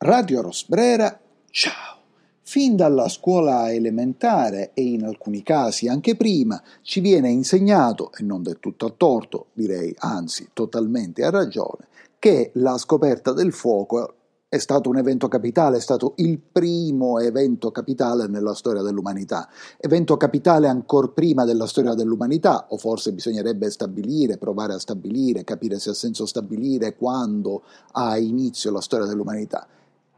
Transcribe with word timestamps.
Radio 0.00 0.42
Rosbrera, 0.42 1.18
ciao! 1.50 1.96
Fin 2.42 2.76
dalla 2.76 3.08
scuola 3.08 3.72
elementare 3.72 4.70
e 4.72 4.82
in 4.82 5.04
alcuni 5.04 5.42
casi 5.42 5.88
anche 5.88 6.14
prima 6.14 6.62
ci 6.82 7.00
viene 7.00 7.30
insegnato, 7.30 8.12
e 8.16 8.22
non 8.22 8.44
del 8.44 8.60
tutto 8.60 8.86
a 8.86 8.94
torto, 8.96 9.46
direi 9.54 9.92
anzi 9.98 10.50
totalmente 10.52 11.24
a 11.24 11.30
ragione, 11.30 11.88
che 12.20 12.52
la 12.54 12.78
scoperta 12.78 13.32
del 13.32 13.52
fuoco 13.52 14.14
è 14.48 14.58
stato 14.58 14.88
un 14.88 14.98
evento 14.98 15.26
capitale, 15.26 15.78
è 15.78 15.80
stato 15.80 16.12
il 16.18 16.38
primo 16.38 17.18
evento 17.18 17.72
capitale 17.72 18.28
nella 18.28 18.54
storia 18.54 18.82
dell'umanità. 18.82 19.48
Evento 19.78 20.16
capitale 20.16 20.68
ancora 20.68 21.08
prima 21.08 21.44
della 21.44 21.66
storia 21.66 21.94
dell'umanità, 21.94 22.66
o 22.68 22.76
forse 22.76 23.12
bisognerebbe 23.12 23.68
stabilire, 23.68 24.38
provare 24.38 24.74
a 24.74 24.78
stabilire, 24.78 25.42
capire 25.42 25.80
se 25.80 25.90
ha 25.90 25.94
senso 25.94 26.24
stabilire 26.24 26.94
quando 26.94 27.64
ha 27.94 28.16
inizio 28.16 28.70
la 28.70 28.80
storia 28.80 29.06
dell'umanità 29.06 29.66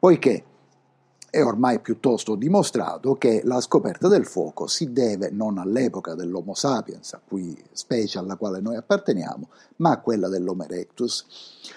Pois 0.01 0.19
que 0.19 0.43
è 1.31 1.43
ormai 1.43 1.79
piuttosto 1.79 2.35
dimostrato 2.35 3.15
che 3.15 3.41
la 3.45 3.61
scoperta 3.61 4.09
del 4.09 4.27
fuoco 4.27 4.67
si 4.67 4.93
deve 4.93 5.31
non 5.31 5.59
all'epoca 5.59 6.15
dell'Homo 6.15 6.55
sapiens, 6.55 7.13
a 7.13 7.21
cui 7.25 7.57
specie 7.73 8.19
alla 8.19 8.37
quale 8.37 8.61
noi 8.61 8.77
apparteniamo, 8.77 9.49
ma 9.77 9.93
a 9.93 10.01
quella 10.01 10.29
dell'Homo 10.29 10.65
erectus. 10.65 11.25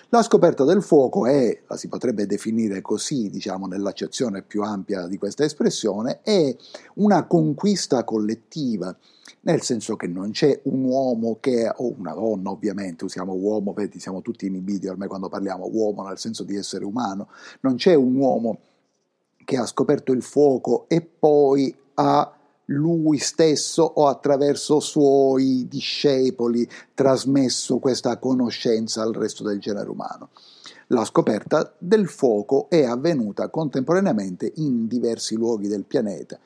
La 0.09 0.23
scoperta 0.23 0.63
del 0.63 0.81
fuoco 0.81 1.27
è, 1.27 1.61
la 1.67 1.77
si 1.77 1.87
potrebbe 1.87 2.25
definire 2.25 2.81
così, 2.81 3.29
diciamo 3.29 3.67
nell'accezione 3.67 4.41
più 4.41 4.63
ampia 4.63 5.05
di 5.05 5.17
questa 5.17 5.43
espressione, 5.43 6.21
è 6.23 6.55
una 6.95 7.25
conquista 7.25 8.03
collettiva 8.03 8.95
nel 9.41 9.61
senso 9.61 9.95
che 9.95 10.07
non 10.07 10.31
c'è 10.31 10.61
un 10.63 10.85
uomo 10.85 11.37
che, 11.39 11.69
o 11.75 11.93
una 11.97 12.13
donna 12.13 12.49
ovviamente, 12.49 13.03
usiamo 13.03 13.33
uomo 13.33 13.73
perché 13.73 13.99
siamo 13.99 14.21
tutti 14.21 14.45
inibiti 14.45 14.87
ormai 14.87 15.07
quando 15.07 15.27
parliamo 15.27 15.67
uomo 15.71 16.07
nel 16.07 16.17
senso 16.17 16.43
di 16.43 16.55
essere 16.55 16.85
umano, 16.85 17.27
non 17.61 17.75
c'è 17.75 17.93
un 17.93 18.15
uomo 18.15 18.59
che 19.53 19.59
ha 19.59 19.65
scoperto 19.67 20.11
il 20.11 20.23
fuoco 20.23 20.85
e 20.87 21.01
poi 21.01 21.75
ha 21.95 22.37
lui 22.67 23.17
stesso 23.19 23.83
o 23.83 24.07
attraverso 24.07 24.79
suoi 24.79 25.67
discepoli 25.67 26.65
trasmesso 26.95 27.77
questa 27.77 28.17
conoscenza 28.17 29.03
al 29.03 29.13
resto 29.13 29.43
del 29.43 29.59
genere 29.59 29.91
umano. 29.91 30.29
La 30.87 31.05
scoperta 31.05 31.71
del 31.77 32.07
fuoco 32.07 32.67
è 32.67 32.83
avvenuta 32.83 33.49
contemporaneamente 33.49 34.53
in 34.55 34.87
diversi 34.87 35.35
luoghi 35.35 35.67
del 35.67 35.83
pianeta. 35.83 36.39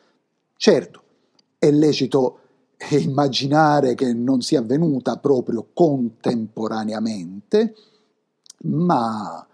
Certo, 0.57 1.01
è 1.57 1.71
lecito 1.71 2.39
immaginare 2.89 3.95
che 3.95 4.13
non 4.13 4.41
sia 4.41 4.59
avvenuta 4.59 5.15
proprio 5.17 5.67
contemporaneamente, 5.73 7.73
ma 8.63 9.47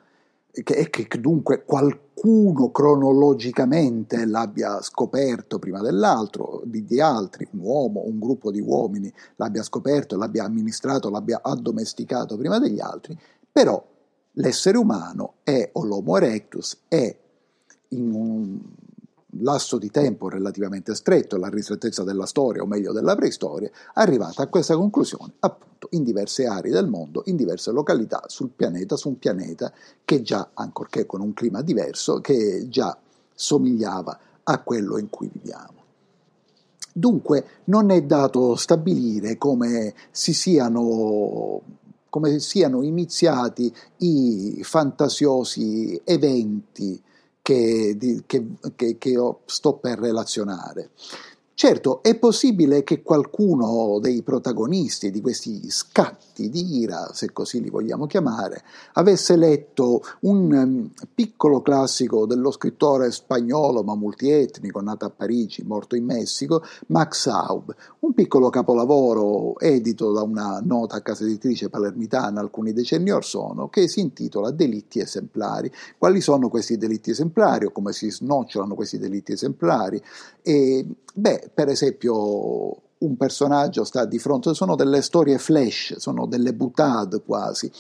che, 0.62 0.90
che 0.90 1.20
dunque 1.20 1.64
qualcuno 1.66 2.70
cronologicamente 2.70 4.26
l'abbia 4.26 4.82
scoperto 4.82 5.58
prima 5.58 5.82
dell'altro, 5.82 6.62
di, 6.66 6.86
di, 6.86 7.02
altri, 7.02 7.48
un 7.54 7.60
uomo, 7.62 8.04
un 8.06 8.20
gruppo 8.20 8.52
di 8.52 8.62
uomini 8.62 9.12
l'abbia 9.38 9.64
scoperto, 9.64 10.16
l'abbia 10.16 10.44
amministrato, 10.44 11.10
l'abbia 11.10 11.40
addomesticato 11.42 12.38
prima 12.38 12.60
degli 12.60 12.80
altri, 12.80 13.18
però 13.52 13.84
l'essere 14.34 14.78
umano 14.78 15.36
è, 15.44 15.70
o 15.74 15.84
l'Homo 15.86 16.18
erectus, 16.18 16.84
è 16.88 17.18
in 17.90 18.14
un 18.14 18.60
lasso 19.44 19.78
di 19.78 19.92
tempo 19.92 20.30
relativamente 20.30 20.96
stretto, 20.96 21.38
la 21.38 21.50
ristrettezza 21.50 22.04
della 22.04 22.26
storia, 22.26 22.64
o 22.64 22.66
meglio 22.66 22.92
della 22.92 23.16
preistoria, 23.16 23.70
arrivata 23.94 24.42
a 24.42 24.48
questa 24.48 24.76
conclusione 24.76 25.34
appunto 25.40 25.88
in 25.92 26.04
diverse 26.04 26.46
aree 26.46 26.72
del 26.72 26.88
mondo, 26.88 27.22
in 27.26 27.36
diverse 27.36 27.72
località 27.72 28.24
sul 28.28 28.50
pianeta, 28.56 28.96
su 28.96 29.10
un 29.10 29.20
pianeta 29.20 29.72
che 30.04 30.22
già, 30.22 30.50
ancorché 30.54 31.06
con 31.06 31.22
un 31.22 31.34
clima 31.34 31.62
diverso, 31.62 32.20
che 32.20 32.68
già 32.70 32.98
somigliava 33.34 34.20
a 34.44 34.62
quello 34.62 34.98
in 34.98 35.10
cui 35.10 35.30
viviamo. 35.32 35.82
Dunque 36.92 37.46
non 37.66 37.90
è 37.90 38.02
dato 38.04 38.56
stabilire 38.56 39.38
come 39.38 39.94
si 40.12 40.34
siano 40.34 41.62
come 42.14 42.38
siano 42.38 42.84
iniziati 42.84 43.74
i 43.98 44.60
fantasiosi 44.62 46.00
eventi 46.04 47.02
che, 47.44 47.96
che, 48.26 48.46
che, 48.76 48.98
che 48.98 49.36
sto 49.46 49.74
per 49.74 50.00
relazionare. 50.00 50.90
Certo, 51.54 52.02
è 52.02 52.18
possibile 52.18 52.84
che 52.84 53.04
qualcuno 53.04 54.00
dei 54.00 54.24
protagonisti 54.24 55.12
di 55.12 55.22
questi 55.22 55.70
scatti 55.70 56.33
di 56.34 56.80
ira, 56.80 57.12
se 57.14 57.32
così 57.32 57.62
li 57.62 57.70
vogliamo 57.70 58.08
chiamare, 58.08 58.64
avesse 58.94 59.36
letto 59.36 60.02
un 60.22 60.52
um, 60.52 60.90
piccolo 61.14 61.62
classico 61.62 62.26
dello 62.26 62.52
scrittore 62.52 63.12
spagnolo 63.12 63.84
ma 63.84 63.96
multietnico, 63.96 64.82
nato 64.82 65.06
a 65.06 65.10
Parigi, 65.10 65.64
morto 65.64 65.96
in 65.96 66.06
Messico, 66.06 66.64
Max 66.88 67.28
Aub, 67.28 67.74
un 68.00 68.14
piccolo 68.14 68.50
capolavoro 68.50 69.60
edito 69.60 70.12
da 70.12 70.22
una 70.22 70.62
nota 70.64 71.02
casa 71.02 71.24
editrice 71.24 71.70
palermitana 71.70 72.40
alcuni 72.40 72.74
decenni 72.74 73.12
or 73.12 73.24
sono, 73.24 73.70
che 73.70 73.88
si 73.88 74.00
intitola 74.00 74.52
Delitti 74.52 75.00
esemplari. 75.00 75.72
Quali 75.98 76.22
sono 76.22 76.50
questi 76.50 76.78
delitti 76.78 77.12
esemplari 77.12 77.66
o 77.66 77.72
come 77.72 77.94
si 77.94 78.10
snocciolano 78.10 78.76
questi 78.76 78.98
delitti 78.98 79.32
esemplari? 79.34 80.02
E, 80.42 80.86
beh, 81.14 81.52
per 81.54 81.70
esempio 81.70 82.82
un 83.04 83.18
personaggio 83.18 83.84
sta 83.84 84.06
di 84.06 84.18
fronte, 84.18 84.54
sono 84.54 84.76
delle 84.76 85.02
storie 85.02 85.38
flash, 85.38 85.98
sono 85.98 86.26
delle 86.26 86.54
butade 86.54 87.22
quasi. 87.22 87.72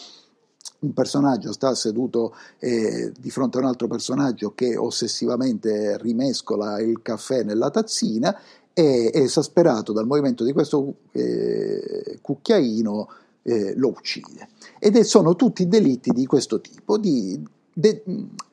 Un 0.79 0.93
personaggio 0.93 1.53
sta 1.53 1.73
seduto 1.75 2.35
eh, 2.59 3.11
di 3.17 3.29
fronte 3.29 3.57
a 3.57 3.61
un 3.61 3.67
altro 3.67 3.87
personaggio 3.87 4.53
che 4.53 4.75
ossessivamente 4.75 5.97
rimescola 5.97 6.81
il 6.81 7.01
caffè 7.01 7.43
nella 7.43 7.69
tazzina 7.69 8.37
e, 8.73 9.09
esasperato 9.13 9.93
dal 9.93 10.05
movimento 10.05 10.43
di 10.43 10.51
questo 10.51 10.95
eh, 11.11 12.19
cucchiaino 12.21 13.09
eh, 13.43 13.73
lo 13.75 13.89
uccide. 13.89 14.49
Ed 14.79 14.97
è, 14.97 15.03
sono 15.03 15.35
tutti 15.35 15.67
delitti 15.67 16.11
di 16.11 16.25
questo 16.25 16.59
tipo, 16.59 16.97
di 16.97 17.41
de- 17.73 18.03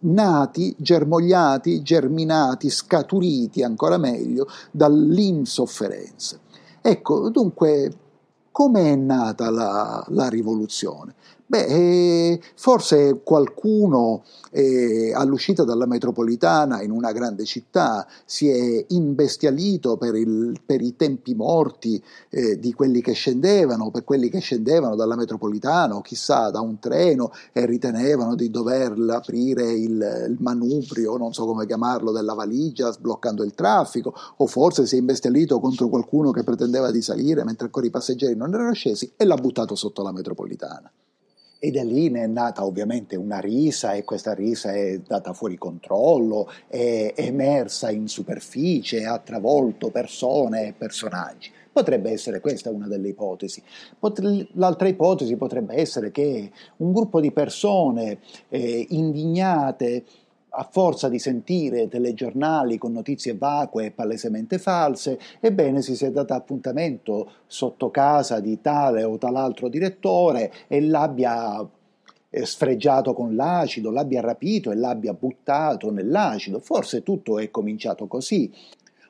nati, 0.01 0.75
germogliati, 0.79 1.83
germinati, 1.83 2.71
scaturiti 2.71 3.63
ancora 3.63 3.99
meglio 3.99 4.47
dall'insofferenza. 4.71 6.39
Ecco, 6.83 7.29
dunque, 7.29 7.93
come 8.51 8.93
è 8.93 8.97
nata 8.97 9.51
la, 9.51 10.03
la 10.09 10.29
rivoluzione? 10.29 11.15
Beh, 11.51 11.65
eh, 11.65 12.41
forse 12.55 13.23
qualcuno 13.25 14.23
eh, 14.53 15.13
all'uscita 15.13 15.65
dalla 15.65 15.85
metropolitana 15.85 16.81
in 16.81 16.93
una 16.93 17.11
grande 17.11 17.45
città 17.45 18.07
si 18.25 18.49
è 18.49 18.85
imbestialito 18.91 19.97
per, 19.97 20.15
il, 20.15 20.61
per 20.65 20.81
i 20.81 20.95
tempi 20.95 21.35
morti 21.35 22.01
eh, 22.29 22.57
di 22.57 22.73
quelli 22.73 23.01
che 23.01 23.15
scendevano, 23.15 23.91
per 23.91 24.05
quelli 24.05 24.29
che 24.29 24.39
scendevano 24.39 24.95
dalla 24.95 25.17
metropolitana 25.17 25.97
o 25.97 26.03
chissà 26.03 26.51
da 26.51 26.61
un 26.61 26.79
treno 26.79 27.33
e 27.53 27.67
ritenevano 27.67 28.37
di 28.37 28.49
dover 28.49 28.95
aprire 29.11 29.73
il, 29.73 30.27
il 30.29 30.37
manubrio, 30.39 31.17
non 31.17 31.33
so 31.33 31.47
come 31.47 31.67
chiamarlo, 31.67 32.13
della 32.13 32.35
valigia 32.35 32.93
sbloccando 32.93 33.43
il 33.43 33.55
traffico 33.55 34.15
o 34.37 34.47
forse 34.47 34.87
si 34.87 34.95
è 34.95 34.99
imbestialito 35.01 35.59
contro 35.59 35.89
qualcuno 35.89 36.31
che 36.31 36.45
pretendeva 36.45 36.93
di 36.93 37.03
salire 37.03 37.43
mentre 37.43 37.65
ancora 37.65 37.87
i 37.87 37.91
passeggeri 37.91 38.37
non 38.37 38.55
erano 38.55 38.73
scesi 38.73 39.15
e 39.17 39.25
l'ha 39.25 39.35
buttato 39.35 39.75
sotto 39.75 40.05
la 40.05 40.13
metropolitana 40.13 40.89
e 41.63 41.71
da 41.71 41.85
lì 41.85 42.09
ne 42.09 42.23
è 42.23 42.27
nata 42.27 42.65
ovviamente 42.65 43.17
una 43.17 43.39
risa 43.39 43.93
e 43.93 44.03
questa 44.03 44.33
risa 44.33 44.73
è 44.73 44.99
data 45.07 45.35
fuori 45.35 45.59
controllo, 45.59 46.51
è 46.67 47.13
emersa 47.15 47.91
in 47.91 48.09
superficie, 48.09 49.05
ha 49.05 49.19
travolto 49.19 49.91
persone 49.91 50.69
e 50.69 50.73
personaggi. 50.73 51.53
Potrebbe 51.71 52.11
essere 52.11 52.41
questa 52.41 52.71
una 52.71 52.89
delle 52.89 53.09
ipotesi. 53.09 53.63
L'altra 54.55 54.89
ipotesi 54.89 55.37
potrebbe 55.37 55.75
essere 55.75 56.11
che 56.11 56.51
un 56.79 56.93
gruppo 56.93 57.21
di 57.21 57.31
persone 57.31 58.19
eh, 58.49 58.87
indignate 58.89 60.05
a 60.51 60.69
forza 60.71 61.09
di 61.09 61.19
sentire 61.19 61.89
telegiornali 61.89 62.79
con 62.79 62.93
notizie 62.93 63.37
vacue 63.37 63.87
e 63.87 63.91
palesemente 63.91 64.59
false, 64.59 65.19
ebbene 65.41 65.83
si 65.83 65.95
sia 65.95 66.11
dato 66.11 66.35
appuntamento 66.35 67.31
sotto 67.47 67.91
casa 67.91 68.41
di 68.41 68.61
tale 68.61 69.05
o 69.05 69.17
tal'altro 69.19 69.69
direttore 69.69 70.53
e 70.67 70.81
l'abbia 70.81 71.67
eh, 72.31 72.47
sfregiato 72.47 73.13
con 73.13 73.35
l'acido, 73.35 73.91
l'abbia 73.91 74.21
rapito 74.21 74.71
e 74.71 74.77
l'abbia 74.77 75.13
buttato 75.13 75.91
nell'acido. 75.91 76.61
Forse 76.61 77.03
tutto 77.03 77.39
è 77.39 77.51
cominciato 77.51 78.07
così. 78.07 78.53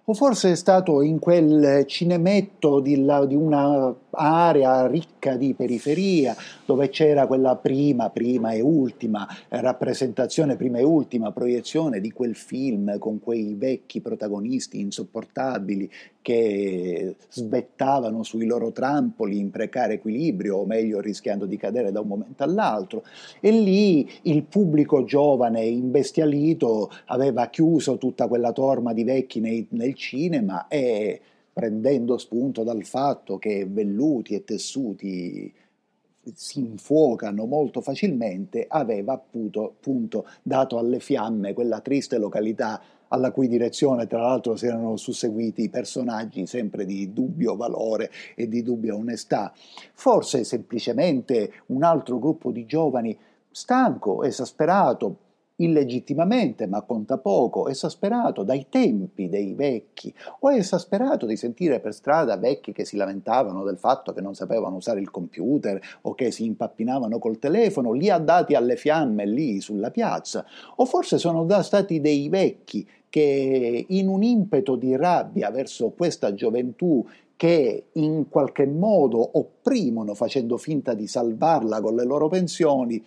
O 0.04 0.14
forse 0.14 0.52
è 0.52 0.56
stato 0.56 1.02
in 1.02 1.18
quel 1.18 1.84
cinemetto 1.86 2.80
di, 2.80 3.04
la, 3.04 3.24
di 3.26 3.36
una 3.36 3.94
area 4.12 4.86
ricca 4.86 5.36
di 5.36 5.54
periferia, 5.54 6.34
dove 6.64 6.88
c'era 6.88 7.26
quella 7.26 7.56
prima, 7.56 8.10
prima 8.10 8.52
e 8.52 8.60
ultima 8.60 9.26
rappresentazione, 9.48 10.56
prima 10.56 10.78
e 10.78 10.82
ultima 10.82 11.32
proiezione 11.32 12.00
di 12.00 12.10
quel 12.12 12.34
film 12.34 12.98
con 12.98 13.20
quei 13.20 13.54
vecchi 13.54 14.00
protagonisti 14.00 14.80
insopportabili 14.80 15.90
che 16.22 17.16
svettavano 17.28 18.22
sui 18.22 18.46
loro 18.46 18.72
trampoli 18.72 19.38
in 19.38 19.50
precario 19.50 19.96
equilibrio, 19.96 20.58
o 20.58 20.66
meglio 20.66 21.00
rischiando 21.00 21.46
di 21.46 21.56
cadere 21.56 21.92
da 21.92 22.00
un 22.00 22.08
momento 22.08 22.42
all'altro. 22.42 23.04
E 23.40 23.50
lì 23.50 24.08
il 24.22 24.42
pubblico 24.44 25.04
giovane, 25.04 25.64
imbestialito, 25.64 26.90
aveva 27.06 27.48
chiuso 27.48 27.96
tutta 27.96 28.28
quella 28.28 28.52
torma 28.52 28.92
di 28.92 29.04
vecchi 29.04 29.40
nei, 29.40 29.66
nel 29.70 29.94
cinema 29.94 30.68
e 30.68 31.20
prendendo 31.52 32.18
spunto 32.18 32.62
dal 32.62 32.84
fatto 32.84 33.38
che 33.38 33.66
velluti 33.68 34.34
e 34.34 34.44
tessuti 34.44 35.52
si 36.34 36.60
infuocano 36.60 37.46
molto 37.46 37.80
facilmente, 37.80 38.66
aveva 38.68 39.14
appunto, 39.14 39.64
appunto 39.64 40.26
dato 40.42 40.78
alle 40.78 41.00
fiamme 41.00 41.54
quella 41.54 41.80
triste 41.80 42.18
località 42.18 42.80
alla 43.12 43.32
cui 43.32 43.48
direzione 43.48 44.06
tra 44.06 44.20
l'altro 44.20 44.54
si 44.54 44.66
erano 44.66 44.96
susseguiti 44.96 45.68
personaggi 45.68 46.46
sempre 46.46 46.84
di 46.84 47.12
dubbio 47.12 47.56
valore 47.56 48.10
e 48.36 48.48
di 48.48 48.62
dubbia 48.62 48.94
onestà. 48.94 49.52
Forse 49.94 50.44
semplicemente 50.44 51.52
un 51.66 51.82
altro 51.82 52.18
gruppo 52.18 52.52
di 52.52 52.66
giovani 52.66 53.16
stanco, 53.50 54.22
esasperato, 54.22 55.16
illegittimamente, 55.62 56.66
ma 56.66 56.82
conta 56.82 57.18
poco, 57.18 57.68
esasperato 57.68 58.42
dai 58.42 58.66
tempi 58.68 59.28
dei 59.28 59.54
vecchi, 59.54 60.12
o 60.40 60.52
esasperato 60.52 61.26
di 61.26 61.36
sentire 61.36 61.80
per 61.80 61.94
strada 61.94 62.36
vecchi 62.36 62.72
che 62.72 62.84
si 62.84 62.96
lamentavano 62.96 63.64
del 63.64 63.78
fatto 63.78 64.12
che 64.12 64.20
non 64.20 64.34
sapevano 64.34 64.76
usare 64.76 65.00
il 65.00 65.10
computer 65.10 65.80
o 66.02 66.14
che 66.14 66.30
si 66.30 66.44
impappinavano 66.44 67.18
col 67.18 67.38
telefono, 67.38 67.92
li 67.92 68.10
ha 68.10 68.18
dati 68.18 68.54
alle 68.54 68.76
fiamme 68.76 69.26
lì 69.26 69.60
sulla 69.60 69.90
piazza, 69.90 70.44
o 70.76 70.84
forse 70.84 71.18
sono 71.18 71.46
stati 71.62 72.00
dei 72.00 72.28
vecchi 72.28 72.86
che 73.08 73.86
in 73.88 74.08
un 74.08 74.22
impeto 74.22 74.76
di 74.76 74.96
rabbia 74.96 75.50
verso 75.50 75.90
questa 75.90 76.32
gioventù 76.32 77.04
che 77.36 77.86
in 77.92 78.28
qualche 78.28 78.66
modo 78.66 79.38
opprimono 79.38 80.14
facendo 80.14 80.58
finta 80.58 80.92
di 80.92 81.06
salvarla 81.06 81.80
con 81.80 81.94
le 81.94 82.04
loro 82.04 82.28
pensioni, 82.28 83.02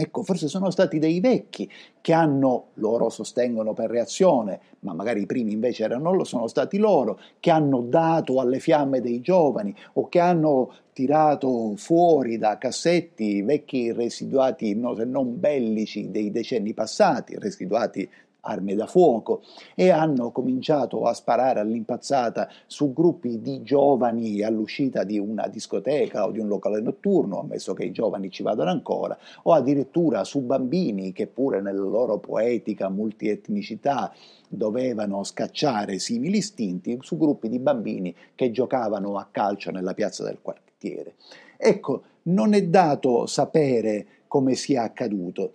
Ecco, 0.00 0.22
forse 0.22 0.46
sono 0.46 0.70
stati 0.70 1.00
dei 1.00 1.18
vecchi 1.18 1.68
che 2.00 2.12
hanno, 2.12 2.68
loro 2.74 3.08
sostengono 3.08 3.74
per 3.74 3.90
reazione, 3.90 4.60
ma 4.80 4.92
magari 4.92 5.22
i 5.22 5.26
primi 5.26 5.50
invece 5.50 5.82
erano, 5.82 6.22
sono 6.22 6.46
stati 6.46 6.78
loro, 6.78 7.18
che 7.40 7.50
hanno 7.50 7.80
dato 7.80 8.40
alle 8.40 8.60
fiamme 8.60 9.00
dei 9.00 9.20
giovani 9.20 9.74
o 9.94 10.08
che 10.08 10.20
hanno 10.20 10.72
tirato 10.92 11.74
fuori 11.74 12.38
da 12.38 12.58
cassetti 12.58 13.42
vecchi 13.42 13.92
residuati, 13.92 14.74
no, 14.76 14.94
se 14.94 15.04
non 15.04 15.40
bellici, 15.40 16.12
dei 16.12 16.30
decenni 16.30 16.74
passati, 16.74 17.36
residuati 17.36 18.08
armi 18.40 18.74
da 18.74 18.86
fuoco 18.86 19.42
e 19.74 19.90
hanno 19.90 20.30
cominciato 20.30 21.04
a 21.04 21.12
sparare 21.12 21.60
all'impazzata 21.60 22.48
su 22.66 22.92
gruppi 22.92 23.40
di 23.40 23.62
giovani 23.62 24.42
all'uscita 24.42 25.04
di 25.04 25.18
una 25.18 25.48
discoteca 25.48 26.26
o 26.26 26.30
di 26.30 26.38
un 26.38 26.48
locale 26.48 26.80
notturno, 26.80 27.40
ammesso 27.40 27.74
che 27.74 27.84
i 27.84 27.92
giovani 27.92 28.30
ci 28.30 28.42
vadano 28.42 28.70
ancora, 28.70 29.16
o 29.42 29.52
addirittura 29.52 30.24
su 30.24 30.40
bambini 30.42 31.12
che 31.12 31.26
pure 31.26 31.60
nella 31.60 31.82
loro 31.82 32.18
poetica 32.18 32.88
multietnicità 32.88 34.12
dovevano 34.48 35.24
scacciare 35.24 35.98
simili 35.98 36.38
istinti 36.38 36.98
su 37.00 37.16
gruppi 37.18 37.48
di 37.48 37.58
bambini 37.58 38.14
che 38.34 38.50
giocavano 38.50 39.18
a 39.18 39.28
calcio 39.30 39.70
nella 39.70 39.94
piazza 39.94 40.24
del 40.24 40.38
quartiere. 40.40 41.14
Ecco, 41.56 42.02
non 42.24 42.54
è 42.54 42.62
dato 42.62 43.26
sapere 43.26 44.06
come 44.28 44.54
sia 44.54 44.82
accaduto, 44.82 45.52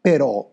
però 0.00 0.46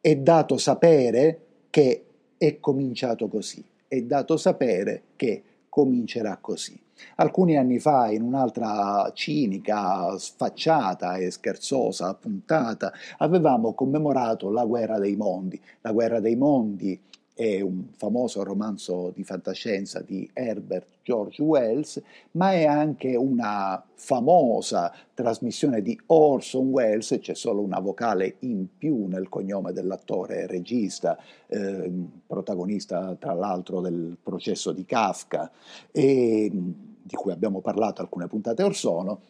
è 0.00 0.16
dato 0.16 0.56
sapere 0.56 1.40
che 1.68 2.04
è 2.38 2.58
cominciato 2.58 3.28
così, 3.28 3.62
è 3.86 4.00
dato 4.02 4.36
sapere 4.36 5.02
che 5.16 5.42
comincerà 5.68 6.38
così. 6.40 6.78
Alcuni 7.16 7.56
anni 7.56 7.78
fa, 7.78 8.10
in 8.10 8.22
un'altra 8.22 9.10
cinica, 9.14 10.16
sfacciata 10.16 11.16
e 11.16 11.30
scherzosa 11.30 12.14
puntata, 12.14 12.92
avevamo 13.18 13.72
commemorato 13.72 14.50
la 14.50 14.64
guerra 14.64 14.98
dei 14.98 15.16
mondi. 15.16 15.60
La 15.80 15.92
guerra 15.92 16.20
dei 16.20 16.36
mondi 16.36 17.00
è 17.40 17.62
un 17.62 17.86
famoso 17.96 18.42
romanzo 18.42 19.12
di 19.14 19.24
fantascienza 19.24 20.02
di 20.02 20.28
Herbert 20.34 20.98
George 21.02 21.40
Wells, 21.40 22.02
ma 22.32 22.52
è 22.52 22.66
anche 22.66 23.16
una 23.16 23.82
famosa 23.94 24.94
trasmissione 25.14 25.80
di 25.80 25.98
Orson 26.08 26.68
Welles, 26.68 27.16
c'è 27.18 27.34
solo 27.34 27.62
una 27.62 27.80
vocale 27.80 28.36
in 28.40 28.66
più 28.76 29.06
nel 29.06 29.30
cognome 29.30 29.72
dell'attore 29.72 30.46
regista, 30.46 31.18
eh, 31.46 31.90
protagonista 32.26 33.16
tra 33.18 33.32
l'altro 33.32 33.80
del 33.80 34.18
processo 34.22 34.72
di 34.72 34.84
Kafka, 34.84 35.50
e, 35.90 36.50
di 36.52 37.14
cui 37.14 37.32
abbiamo 37.32 37.60
parlato 37.60 38.02
alcune 38.02 38.26
puntate 38.26 38.62
or 38.62 38.76
sono, 38.76 39.20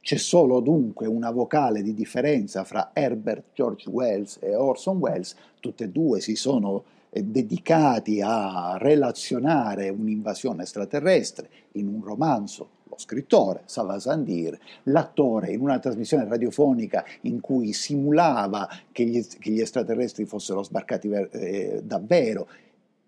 c'è 0.00 0.16
solo 0.16 0.60
dunque 0.60 1.08
una 1.08 1.32
vocale 1.32 1.82
di 1.82 1.92
differenza 1.92 2.62
fra 2.62 2.90
Herbert 2.92 3.46
George 3.52 3.90
Wells 3.90 4.38
e 4.40 4.54
Orson 4.54 4.98
Welles, 4.98 5.34
tutte 5.58 5.84
e 5.84 5.88
due 5.88 6.20
si 6.20 6.36
sono 6.36 6.84
dedicati 7.10 8.20
a 8.20 8.76
relazionare 8.78 9.88
un'invasione 9.88 10.62
extraterrestre 10.62 11.48
in 11.72 11.88
un 11.88 12.02
romanzo 12.02 12.76
lo 12.88 12.96
scrittore 12.98 13.62
Sava 13.66 13.98
Sandir, 13.98 14.58
l'attore 14.84 15.52
in 15.52 15.60
una 15.60 15.78
trasmissione 15.78 16.26
radiofonica 16.26 17.04
in 17.22 17.40
cui 17.40 17.72
simulava 17.72 18.68
che 18.92 19.04
gli, 19.04 19.24
che 19.38 19.50
gli 19.50 19.60
extraterrestri 19.60 20.24
fossero 20.24 20.62
sbarcati 20.62 21.08
ver, 21.08 21.28
eh, 21.32 21.80
davvero, 21.84 22.48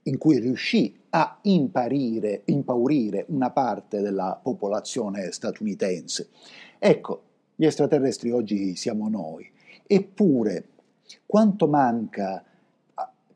in 0.04 0.16
cui 0.16 0.38
riuscì 0.38 0.94
a 1.10 1.38
imparire, 1.42 2.42
impaurire 2.46 3.24
una 3.28 3.50
parte 3.50 4.00
della 4.00 4.38
popolazione 4.42 5.30
statunitense. 5.32 6.28
Ecco, 6.78 7.22
gli 7.56 7.66
extraterrestri 7.66 8.30
oggi 8.30 8.76
siamo 8.76 9.08
noi, 9.08 9.50
eppure 9.86 10.64
quanto 11.26 11.66
manca 11.66 12.42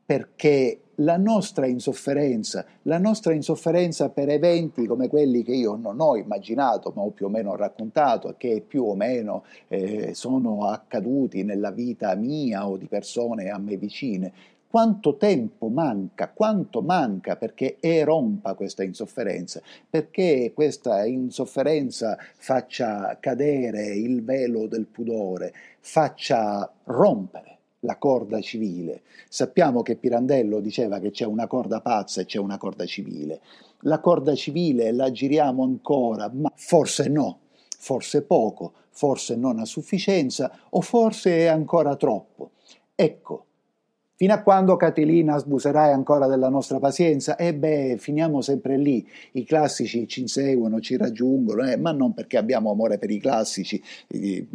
perché 0.05 0.79
la 0.99 1.17
nostra 1.17 1.65
insofferenza, 1.65 2.65
la 2.83 2.97
nostra 2.97 3.33
insofferenza 3.33 4.09
per 4.09 4.29
eventi 4.29 4.85
come 4.85 5.07
quelli 5.07 5.43
che 5.43 5.53
io 5.53 5.75
non 5.75 5.99
ho 5.99 6.15
immaginato, 6.15 6.93
ma 6.95 7.01
ho 7.01 7.09
più 7.09 7.25
o 7.25 7.29
meno 7.29 7.55
raccontato, 7.55 8.35
che 8.37 8.63
più 8.65 8.83
o 8.83 8.95
meno 8.95 9.43
eh, 9.67 10.13
sono 10.13 10.67
accaduti 10.67 11.43
nella 11.43 11.71
vita 11.71 12.15
mia 12.15 12.67
o 12.67 12.77
di 12.77 12.85
persone 12.85 13.49
a 13.49 13.57
me 13.57 13.75
vicine, 13.77 14.31
quanto 14.69 15.15
tempo 15.15 15.67
manca, 15.67 16.29
quanto 16.29 16.81
manca 16.81 17.35
perché 17.35 17.77
erompa 17.79 18.53
questa 18.53 18.83
insofferenza, 18.83 19.61
perché 19.89 20.51
questa 20.53 21.05
insofferenza 21.05 22.17
faccia 22.37 23.17
cadere 23.19 23.87
il 23.87 24.23
velo 24.23 24.67
del 24.67 24.85
pudore, 24.85 25.53
faccia 25.79 26.71
rompere 26.83 27.54
la 27.85 27.97
corda 27.97 28.41
civile. 28.41 29.03
Sappiamo 29.29 29.81
che 29.81 29.95
Pirandello 29.95 30.59
diceva 30.59 30.99
che 30.99 31.11
c'è 31.11 31.25
una 31.25 31.47
corda 31.47 31.79
pazza 31.79 32.21
e 32.21 32.25
c'è 32.25 32.39
una 32.39 32.57
corda 32.57 32.85
civile. 32.85 33.39
La 33.81 33.99
corda 33.99 34.35
civile 34.35 34.91
la 34.91 35.11
giriamo 35.11 35.63
ancora, 35.63 36.29
ma 36.33 36.51
forse 36.55 37.07
no, 37.07 37.39
forse 37.77 38.23
poco, 38.23 38.73
forse 38.89 39.35
non 39.35 39.59
a 39.59 39.65
sufficienza 39.65 40.51
o 40.69 40.81
forse 40.81 41.37
è 41.37 41.45
ancora 41.45 41.95
troppo. 41.95 42.51
Ecco, 42.95 43.45
Fino 44.17 44.31
a 44.31 44.41
quando, 44.41 44.77
Catilina, 44.77 45.37
sbuserai 45.37 45.91
ancora 45.91 46.25
della 46.27 46.47
nostra 46.47 46.79
pazienza? 46.79 47.35
E 47.35 47.53
beh, 47.53 47.97
finiamo 47.99 48.39
sempre 48.39 48.77
lì. 48.77 49.05
I 49.33 49.43
classici 49.43 50.07
ci 50.07 50.21
inseguono, 50.21 50.79
ci 50.79 50.95
raggiungono, 50.95 51.69
eh, 51.69 51.75
ma 51.75 51.91
non 51.91 52.13
perché 52.13 52.37
abbiamo 52.37 52.71
amore 52.71 52.97
per 52.97 53.09
i 53.11 53.19
classici. 53.19 53.81
Eh, 54.07 54.47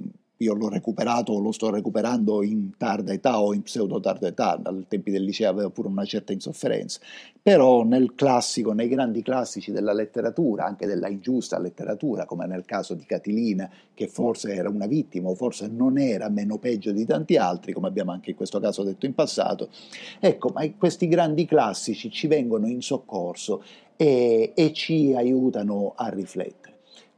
io 0.43 0.55
l'ho 0.55 0.69
recuperato, 0.69 1.39
lo 1.39 1.53
sto 1.53 1.69
recuperando 1.69 2.43
in 2.43 2.77
tarda 2.79 3.13
età 3.13 3.43
o 3.43 3.53
in 3.53 3.63
pseudo 3.63 4.01
tarda 4.01 4.29
età, 4.29 4.57
dal 4.57 4.87
tempi 4.89 5.11
del 5.11 5.23
liceo 5.23 5.51
avevo 5.51 5.69
pure 5.69 5.89
una 5.89 6.05
certa 6.07 6.33
insofferenza, 6.33 6.99
però 7.43 7.85
nel 7.85 8.15
classico, 8.15 8.73
nei 8.73 8.89
grandi 8.89 9.21
classici 9.23 9.71
della 9.71 9.93
letteratura, 9.93 10.65
anche 10.65 10.87
della 10.87 11.09
ingiusta 11.09 11.59
letteratura, 11.59 12.25
come 12.25 12.47
nel 12.47 12.65
caso 12.65 12.95
di 12.95 13.05
Catilina, 13.05 13.71
che 13.93 14.09
forse 14.09 14.55
era 14.55 14.71
una 14.71 14.87
vittima 14.87 15.29
o 15.29 15.35
forse 15.35 15.69
non 15.69 15.99
era 15.99 16.31
meno 16.31 16.57
peggio 16.57 16.91
di 16.91 17.05
tanti 17.05 17.37
altri, 17.37 17.75
come 17.75 17.89
abbiamo 17.89 18.13
anche 18.13 18.31
in 18.31 18.37
questo 18.37 18.61
caso 18.61 18.83
detto 18.83 19.05
in 19.05 19.15
passato, 19.15 19.69
ecco, 20.19 20.49
ma 20.55 20.67
questi 20.79 21.07
grandi 21.07 21.45
classici 21.45 22.11
ci 22.11 22.27
vengono 22.29 22.67
in 22.67 22.81
soccorso 22.81 23.63
e, 23.95 24.53
e 24.55 24.73
ci 24.73 25.13
aiutano 25.15 25.93
a 25.95 26.09
riflettere 26.09 26.70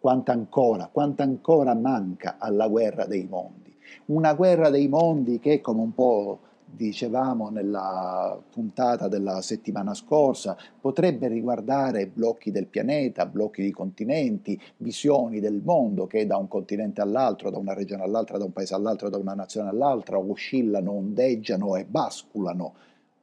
quanto 0.03 0.33
ancora, 0.33 0.89
quanto 0.91 1.23
ancora 1.23 1.77
manca 1.77 2.35
alla 2.41 2.67
guerra 2.67 3.07
dei 3.07 3.25
mondi. 3.31 3.73
Una 4.07 4.35
guerra 4.35 4.69
dei 4.69 4.89
mondi 4.89 5.39
che, 5.39 5.61
come 5.61 5.81
un 5.81 5.95
po' 5.95 6.41
dicevamo 6.65 7.51
nella 7.51 8.37
puntata 8.51 9.07
della 9.07 9.41
settimana 9.43 9.95
scorsa, 9.95 10.57
potrebbe 10.81 11.29
riguardare 11.29 12.09
blocchi 12.09 12.51
del 12.51 12.67
pianeta, 12.67 13.27
blocchi 13.27 13.63
di 13.63 13.71
continenti, 13.71 14.61
visioni 14.79 15.39
del 15.39 15.63
mondo 15.63 16.09
che 16.09 16.27
da 16.27 16.37
un 16.37 16.49
continente 16.49 17.01
all'altro, 17.01 17.51
da 17.51 17.59
una 17.59 17.73
regione 17.73 18.03
all'altra, 18.03 18.39
da 18.39 18.45
un 18.45 18.53
paese 18.53 18.75
all'altro, 18.75 19.09
da 19.09 19.19
una 19.19 19.35
nazione 19.35 19.69
all'altra, 19.69 20.19
oscillano, 20.19 20.91
ondeggiano 20.91 21.77
e 21.77 21.85
basculano 21.85 22.75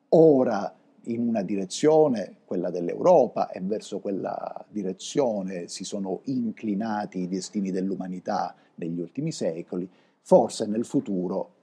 ora 0.09 0.73
in 1.11 1.27
una 1.27 1.41
direzione, 1.41 2.37
quella 2.45 2.69
dell'Europa, 2.69 3.49
e 3.49 3.59
verso 3.61 3.99
quella 3.99 4.65
direzione 4.69 5.67
si 5.67 5.83
sono 5.83 6.21
inclinati 6.25 7.19
i 7.19 7.27
destini 7.27 7.71
dell'umanità 7.71 8.55
negli 8.75 8.99
ultimi 8.99 9.31
secoli, 9.31 9.89
forse 10.21 10.65
nel 10.65 10.85
futuro 10.85 11.55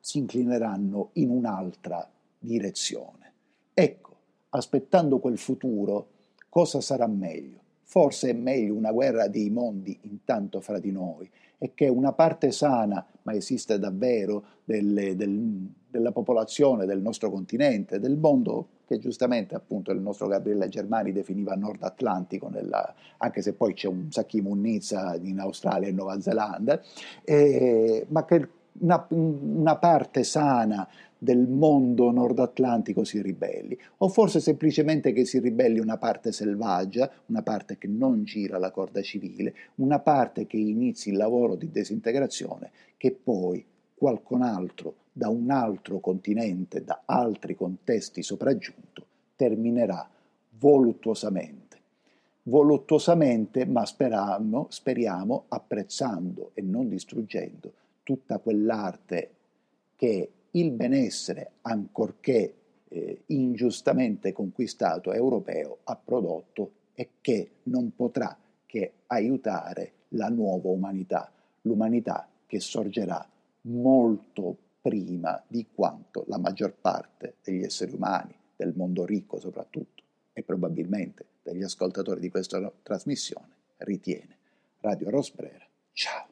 si 0.00 0.18
inclineranno 0.18 1.10
in 1.14 1.30
un'altra 1.30 2.08
direzione. 2.38 3.32
Ecco, 3.72 4.16
aspettando 4.50 5.18
quel 5.18 5.38
futuro, 5.38 6.08
cosa 6.48 6.80
sarà 6.80 7.06
meglio? 7.06 7.60
Forse 7.84 8.30
è 8.30 8.32
meglio 8.32 8.74
una 8.74 8.90
guerra 8.90 9.28
dei 9.28 9.50
mondi 9.50 9.98
intanto 10.02 10.60
fra 10.60 10.78
di 10.78 10.90
noi 10.90 11.30
e 11.58 11.72
che 11.74 11.86
una 11.88 12.12
parte 12.12 12.50
sana, 12.50 13.06
ma 13.22 13.34
esiste 13.34 13.78
davvero, 13.78 14.44
delle, 14.64 15.14
del, 15.14 15.70
della 15.92 16.10
popolazione 16.10 16.86
del 16.86 17.02
nostro 17.02 17.30
continente, 17.30 18.00
del 18.00 18.16
mondo 18.16 18.68
che 18.86 18.98
giustamente 18.98 19.54
appunto 19.54 19.92
il 19.92 20.00
nostro 20.00 20.26
Gabriele 20.26 20.68
Germani 20.68 21.12
definiva 21.12 21.54
Nord 21.54 21.82
Atlantico, 21.82 22.48
nella, 22.48 22.94
anche 23.18 23.42
se 23.42 23.52
poi 23.52 23.74
c'è 23.74 23.88
un 23.88 24.10
Sacchi 24.10 24.40
Munnizza 24.40 25.14
in 25.20 25.38
Australia 25.38 25.88
e 25.88 25.92
Nuova 25.92 26.18
Zelanda, 26.18 26.80
eh, 27.24 28.06
ma 28.08 28.24
che 28.24 28.48
una, 28.80 29.06
una 29.10 29.76
parte 29.76 30.24
sana 30.24 30.88
del 31.18 31.46
mondo 31.46 32.10
nord-atlantico 32.10 33.04
si 33.04 33.20
ribelli, 33.20 33.78
o 33.98 34.08
forse 34.08 34.40
semplicemente 34.40 35.12
che 35.12 35.26
si 35.26 35.38
ribelli 35.38 35.78
una 35.78 35.98
parte 35.98 36.32
selvaggia, 36.32 37.08
una 37.26 37.42
parte 37.42 37.76
che 37.76 37.86
non 37.86 38.24
gira 38.24 38.58
la 38.58 38.70
corda 38.70 39.02
civile, 39.02 39.54
una 39.76 40.00
parte 40.00 40.46
che 40.46 40.56
inizi 40.56 41.10
il 41.10 41.18
lavoro 41.18 41.54
di 41.54 41.70
disintegrazione 41.70 42.70
che 42.96 43.12
poi 43.12 43.64
qualcun 44.02 44.42
altro 44.42 44.94
da 45.12 45.28
un 45.28 45.48
altro 45.52 46.00
continente, 46.00 46.82
da 46.82 47.02
altri 47.04 47.54
contesti 47.54 48.24
sopraggiunto, 48.24 49.06
terminerà 49.36 50.10
voluttuosamente. 50.58 51.78
Voluttuosamente, 52.42 53.64
ma 53.64 53.86
speriamo, 53.86 54.66
speriamo 54.70 55.44
apprezzando 55.46 56.50
e 56.54 56.62
non 56.62 56.88
distruggendo 56.88 57.72
tutta 58.02 58.38
quell'arte 58.38 59.30
che 59.94 60.30
il 60.50 60.72
benessere, 60.72 61.52
ancorché 61.62 62.54
eh, 62.88 63.22
ingiustamente 63.26 64.32
conquistato 64.32 65.12
europeo, 65.12 65.78
ha 65.84 65.94
prodotto 65.94 66.72
e 66.94 67.10
che 67.20 67.50
non 67.64 67.94
potrà 67.94 68.36
che 68.66 68.94
aiutare 69.06 69.92
la 70.08 70.28
nuova 70.28 70.70
umanità, 70.70 71.30
l'umanità 71.60 72.28
che 72.48 72.58
sorgerà 72.58 73.28
molto 73.62 74.56
prima 74.80 75.42
di 75.46 75.66
quanto 75.72 76.24
la 76.26 76.38
maggior 76.38 76.74
parte 76.74 77.36
degli 77.42 77.62
esseri 77.62 77.92
umani, 77.92 78.34
del 78.56 78.72
mondo 78.74 79.04
ricco 79.04 79.38
soprattutto, 79.38 80.02
e 80.32 80.42
probabilmente 80.42 81.26
degli 81.42 81.62
ascoltatori 81.62 82.20
di 82.20 82.30
questa 82.30 82.72
trasmissione, 82.82 83.54
ritiene. 83.78 84.38
Radio 84.80 85.10
Rosbrera, 85.10 85.64
ciao! 85.92 86.31